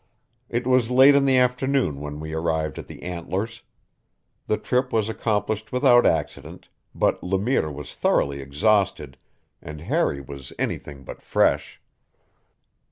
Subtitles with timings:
[0.49, 3.61] It was late in the afternoon when we arrived at the Antlers.
[4.47, 9.15] The trip was accomplished without accident, but Le Mire was thoroughly exhausted
[9.61, 11.79] and Harry was anything but fresh.